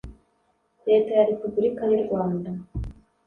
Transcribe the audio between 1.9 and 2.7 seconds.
y’u rwanda